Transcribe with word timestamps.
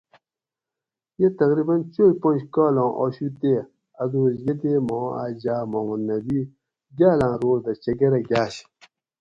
یہ 1.21 1.29
تقریباً 1.41 1.75
چوئ 1.93 2.11
پنج 2.21 2.39
کالاں 2.53 2.91
آشو 3.03 3.27
تے 3.39 3.53
اۤ 4.01 4.07
دوس 4.11 4.35
یہ 4.45 4.53
تے 4.61 4.71
ما 4.87 4.99
اۤ 5.21 5.31
جاۤ 5.41 5.63
محمد 5.71 6.01
نبی 6.09 6.39
گاۤلاں 6.97 7.33
روڑ 7.41 7.57
دہ 7.65 7.73
چکۤرہ 7.83 8.19
گاۤش 8.29 8.55